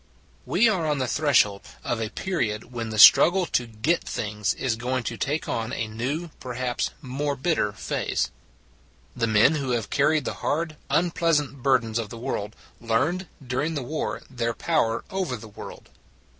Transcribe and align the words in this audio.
We 0.47 0.67
are 0.67 0.87
on 0.87 0.97
the 0.97 1.07
threshold 1.07 1.61
of 1.83 2.01
a 2.01 2.09
period 2.09 2.61
204 2.61 2.61
It 2.61 2.61
s 2.63 2.63
a 2.63 2.63
Good 2.63 2.63
Old 2.63 2.63
World 2.65 2.73
when 2.73 2.89
the 2.89 2.97
struggle 2.97 3.45
to 3.45 3.67
get 3.79 4.03
things 4.03 4.53
is 4.55 4.75
going 4.75 5.03
to 5.03 5.15
take 5.15 5.47
on 5.47 5.71
a 5.73 5.87
new, 5.87 6.29
perhaps 6.39 6.89
more 7.03 7.35
bitter, 7.35 7.71
phase. 7.73 8.31
The 9.15 9.27
men 9.27 9.57
who 9.57 9.69
have 9.73 9.91
carried 9.91 10.25
the 10.25 10.33
hard, 10.41 10.77
un 10.89 11.11
pleasant 11.11 11.61
burdens 11.61 11.99
of 11.99 12.09
the 12.09 12.17
world 12.17 12.55
learned, 12.79 13.27
dur 13.45 13.61
ing 13.61 13.75
the 13.75 13.83
war, 13.83 14.23
their 14.27 14.55
power 14.55 15.03
over 15.11 15.35
the 15.37 15.47
world. 15.47 15.91